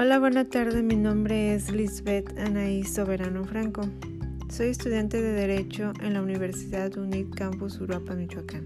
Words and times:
Hola, 0.00 0.20
buena 0.20 0.44
tarde. 0.44 0.84
Mi 0.84 0.94
nombre 0.94 1.56
es 1.56 1.72
Lisbeth 1.72 2.38
Anaí 2.38 2.84
Soberano 2.84 3.44
Franco. 3.44 3.80
Soy 4.48 4.68
estudiante 4.68 5.20
de 5.20 5.32
Derecho 5.32 5.92
en 6.00 6.14
la 6.14 6.22
Universidad 6.22 6.96
UNIT 6.96 7.34
Campus 7.34 7.80
Uruapan, 7.80 8.18
Michoacán. 8.18 8.64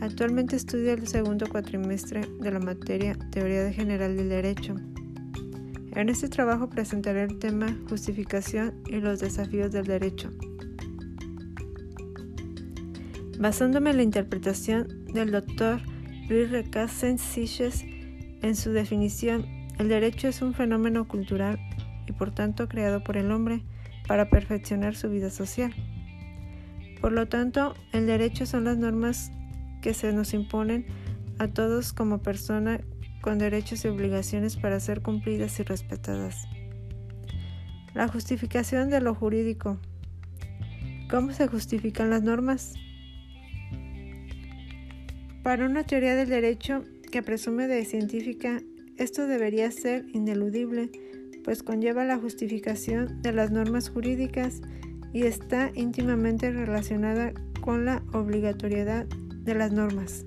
Actualmente 0.00 0.56
estudio 0.56 0.94
el 0.94 1.06
segundo 1.06 1.46
cuatrimestre 1.48 2.22
de 2.40 2.50
la 2.50 2.58
materia 2.58 3.16
Teoría 3.30 3.72
General 3.72 4.16
del 4.16 4.30
Derecho. 4.30 4.74
En 5.94 6.08
este 6.08 6.28
trabajo 6.28 6.68
presentaré 6.68 7.22
el 7.22 7.38
tema 7.38 7.68
Justificación 7.88 8.74
y 8.88 8.96
los 8.96 9.20
desafíos 9.20 9.70
del 9.70 9.84
derecho. 9.84 10.28
Basándome 13.38 13.90
en 13.90 13.98
la 13.98 14.02
interpretación 14.02 15.04
del 15.14 15.30
doctor 15.30 15.80
Luis 16.28 16.50
Recasen 16.50 17.16
Siches 17.18 17.84
en 18.42 18.56
su 18.56 18.72
definición, 18.72 19.46
el 19.82 19.88
derecho 19.88 20.28
es 20.28 20.42
un 20.42 20.54
fenómeno 20.54 21.08
cultural 21.08 21.58
y 22.06 22.12
por 22.12 22.30
tanto 22.30 22.68
creado 22.68 23.02
por 23.02 23.16
el 23.16 23.32
hombre 23.32 23.64
para 24.06 24.30
perfeccionar 24.30 24.94
su 24.94 25.10
vida 25.10 25.28
social. 25.28 25.74
Por 27.00 27.10
lo 27.10 27.26
tanto, 27.26 27.74
el 27.92 28.06
derecho 28.06 28.46
son 28.46 28.62
las 28.62 28.78
normas 28.78 29.32
que 29.80 29.92
se 29.92 30.12
nos 30.12 30.34
imponen 30.34 30.86
a 31.40 31.48
todos 31.48 31.92
como 31.92 32.22
persona 32.22 32.80
con 33.22 33.38
derechos 33.38 33.84
y 33.84 33.88
obligaciones 33.88 34.56
para 34.56 34.78
ser 34.78 35.02
cumplidas 35.02 35.58
y 35.58 35.64
respetadas. 35.64 36.46
La 37.92 38.06
justificación 38.06 38.88
de 38.88 39.00
lo 39.00 39.16
jurídico. 39.16 39.80
¿Cómo 41.10 41.32
se 41.32 41.48
justifican 41.48 42.08
las 42.08 42.22
normas? 42.22 42.74
Para 45.42 45.66
una 45.66 45.82
teoría 45.82 46.14
del 46.14 46.28
derecho, 46.28 46.84
que 47.10 47.24
presume 47.24 47.66
de 47.66 47.84
científica, 47.84 48.62
esto 48.96 49.26
debería 49.26 49.70
ser 49.70 50.06
ineludible, 50.12 50.90
pues 51.44 51.62
conlleva 51.62 52.04
la 52.04 52.18
justificación 52.18 53.20
de 53.22 53.32
las 53.32 53.50
normas 53.50 53.88
jurídicas 53.88 54.60
y 55.12 55.24
está 55.24 55.70
íntimamente 55.74 56.50
relacionada 56.50 57.32
con 57.60 57.84
la 57.84 58.02
obligatoriedad 58.12 59.06
de 59.06 59.54
las 59.54 59.72
normas. 59.72 60.24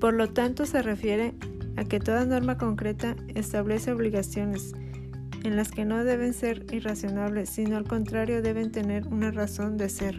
Por 0.00 0.14
lo 0.14 0.28
tanto, 0.32 0.64
se 0.66 0.82
refiere 0.82 1.34
a 1.76 1.84
que 1.84 2.00
toda 2.00 2.24
norma 2.24 2.56
concreta 2.56 3.16
establece 3.34 3.92
obligaciones 3.92 4.74
en 5.44 5.56
las 5.56 5.70
que 5.70 5.84
no 5.84 6.04
deben 6.04 6.34
ser 6.34 6.66
irracionables, 6.72 7.48
sino 7.50 7.76
al 7.76 7.84
contrario 7.84 8.42
deben 8.42 8.70
tener 8.70 9.06
una 9.06 9.30
razón 9.30 9.76
de 9.76 9.88
ser. 9.88 10.18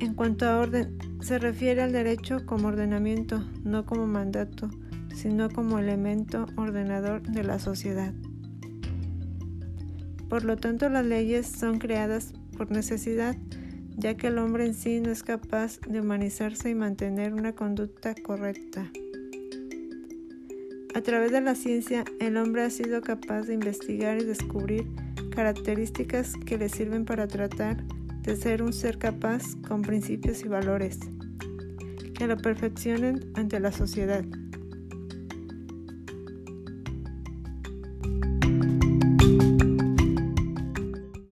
En 0.00 0.14
cuanto 0.14 0.46
a 0.46 0.58
orden, 0.58 0.96
se 1.20 1.38
refiere 1.38 1.82
al 1.82 1.92
derecho 1.92 2.46
como 2.46 2.68
ordenamiento, 2.68 3.44
no 3.64 3.84
como 3.84 4.06
mandato, 4.06 4.70
sino 5.14 5.50
como 5.50 5.78
elemento 5.78 6.46
ordenador 6.56 7.22
de 7.22 7.42
la 7.42 7.58
sociedad. 7.58 8.14
Por 10.28 10.44
lo 10.44 10.56
tanto, 10.56 10.88
las 10.88 11.04
leyes 11.04 11.46
son 11.46 11.78
creadas 11.78 12.34
por 12.56 12.70
necesidad, 12.70 13.36
ya 13.96 14.16
que 14.16 14.28
el 14.28 14.38
hombre 14.38 14.66
en 14.66 14.74
sí 14.74 15.00
no 15.00 15.10
es 15.10 15.22
capaz 15.22 15.80
de 15.80 16.00
humanizarse 16.00 16.70
y 16.70 16.74
mantener 16.74 17.32
una 17.32 17.54
conducta 17.54 18.14
correcta. 18.14 18.90
A 20.94 21.00
través 21.00 21.32
de 21.32 21.40
la 21.40 21.54
ciencia, 21.54 22.04
el 22.20 22.36
hombre 22.36 22.62
ha 22.62 22.70
sido 22.70 23.00
capaz 23.00 23.42
de 23.42 23.54
investigar 23.54 24.20
y 24.20 24.24
descubrir 24.24 24.86
características 25.30 26.34
que 26.44 26.58
le 26.58 26.68
sirven 26.68 27.04
para 27.04 27.28
tratar 27.28 27.84
de 28.28 28.36
ser 28.36 28.62
un 28.62 28.74
ser 28.74 28.98
capaz 28.98 29.56
con 29.66 29.80
principios 29.80 30.42
y 30.44 30.48
valores 30.48 30.98
que 32.14 32.26
lo 32.26 32.36
perfeccionen 32.36 33.32
ante 33.34 33.58
la 33.58 33.72
sociedad. 33.72 34.22